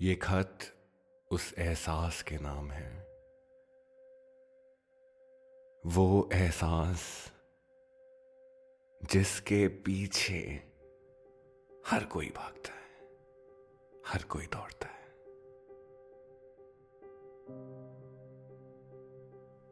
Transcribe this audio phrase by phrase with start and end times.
[0.00, 0.58] ये खत
[1.30, 2.98] उस एहसास के नाम है।
[5.86, 7.32] वो एहसास
[9.02, 10.62] जिसके पीछे
[11.86, 13.08] हर कोई भागता है,
[14.06, 15.08] हर कोई दौड़ता है।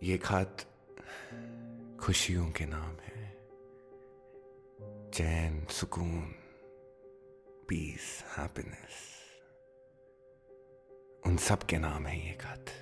[0.02, 0.56] ये खत
[2.00, 3.48] खुशियों के नाम है।
[5.10, 6.34] चैन, सुकून
[7.68, 9.15] पीस हैप्पीनेस
[11.36, 12.72] सब के नाम है ये खत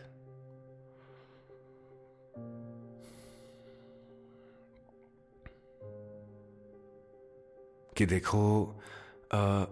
[7.96, 8.42] कि देखो
[9.34, 9.64] आ,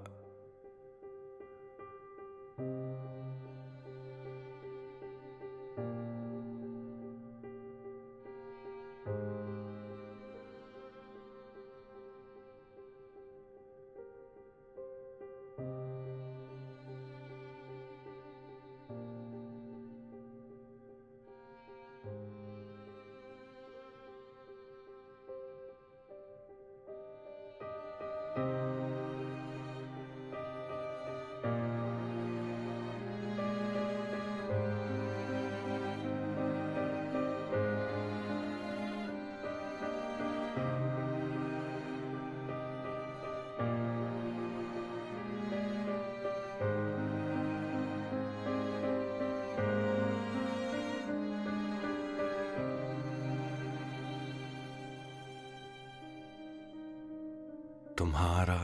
[57.98, 58.60] तुम्हारा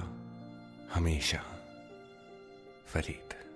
[0.95, 1.43] हमेशा
[2.87, 3.48] फरीद।